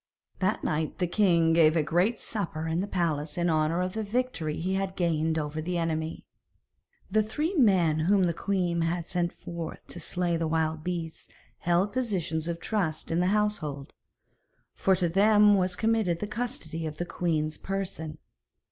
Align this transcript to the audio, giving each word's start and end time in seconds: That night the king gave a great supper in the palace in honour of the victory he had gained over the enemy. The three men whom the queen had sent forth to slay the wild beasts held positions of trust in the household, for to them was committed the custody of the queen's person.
That 0.39 0.63
night 0.63 0.97
the 0.97 1.05
king 1.05 1.53
gave 1.53 1.75
a 1.77 1.83
great 1.83 2.19
supper 2.19 2.67
in 2.67 2.79
the 2.79 2.87
palace 2.87 3.37
in 3.37 3.51
honour 3.51 3.81
of 3.83 3.93
the 3.93 4.01
victory 4.01 4.59
he 4.59 4.73
had 4.73 4.95
gained 4.95 5.37
over 5.37 5.61
the 5.61 5.77
enemy. 5.77 6.25
The 7.11 7.21
three 7.21 7.53
men 7.53 7.99
whom 7.99 8.23
the 8.23 8.33
queen 8.33 8.81
had 8.81 9.07
sent 9.07 9.31
forth 9.31 9.85
to 9.89 9.99
slay 9.99 10.37
the 10.37 10.47
wild 10.47 10.83
beasts 10.83 11.29
held 11.59 11.93
positions 11.93 12.47
of 12.47 12.59
trust 12.59 13.11
in 13.11 13.19
the 13.19 13.27
household, 13.27 13.93
for 14.73 14.95
to 14.95 15.07
them 15.07 15.53
was 15.53 15.75
committed 15.75 16.17
the 16.17 16.25
custody 16.25 16.87
of 16.87 16.97
the 16.97 17.05
queen's 17.05 17.59
person. 17.59 18.17